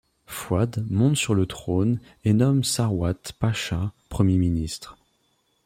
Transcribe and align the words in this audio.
Fouad 0.25 0.83
monte 0.89 1.15
sur 1.15 1.35
le 1.35 1.45
trône 1.45 1.99
et 2.25 2.33
nomme 2.33 2.63
Sarwat 2.63 3.33
Pacha 3.39 3.91
premier 4.09 4.39
ministre. 4.39 4.97